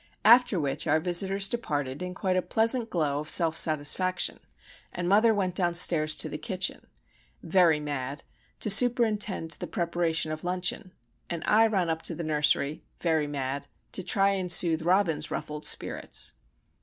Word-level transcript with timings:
After 0.25 0.59
which 0.59 0.87
our 0.87 0.99
visitors 0.99 1.47
departed 1.47 2.01
in 2.01 2.15
quite 2.15 2.35
a 2.35 2.41
pleasant 2.41 2.89
glow 2.89 3.19
of 3.19 3.29
self 3.29 3.55
satisfaction; 3.55 4.39
and 4.91 5.07
mother 5.07 5.31
went 5.31 5.53
downstairs 5.53 6.15
to 6.15 6.27
the 6.27 6.39
kitchen,—very 6.39 7.79
mad,—to 7.79 8.69
superintend 8.71 9.51
the 9.59 9.67
preparation 9.67 10.31
of 10.31 10.43
luncheon; 10.43 10.91
and 11.29 11.43
I 11.45 11.67
ran 11.67 11.91
up 11.91 12.01
to 12.01 12.15
the 12.15 12.23
nursery,—very 12.23 13.27
mad,—to 13.27 14.01
try 14.03 14.31
and 14.31 14.51
soothe 14.51 14.81
Robin's 14.81 15.29
ruffled 15.29 15.65
spirits. 15.65 16.33